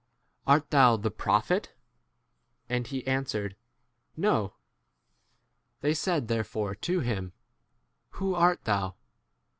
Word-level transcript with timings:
Art 0.47 0.71
thou' 0.71 0.97
the 0.97 1.11
prophet? 1.11 1.75
22 2.69 2.73
And 2.75 2.87
he 2.87 3.05
answered, 3.05 3.55
No. 4.17 4.55
They 5.81 5.93
said 5.93 6.27
therefore 6.27 6.73
to 6.73 7.01
him, 7.01 7.33
Who 8.17 8.33
art 8.33 8.63
thou 8.63 8.95